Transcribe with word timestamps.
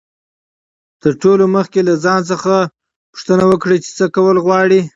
تر 1.01 1.11
ټولو 1.21 1.43
مخکي 1.55 1.81
له 1.89 1.93
ځان 2.03 2.19
څخه 2.31 2.53
پوښتنه 3.11 3.43
وکړئ، 3.47 3.77
چي 3.85 3.91
څه 3.97 4.05
کول 4.15 4.37
غواړئ. 4.45 4.81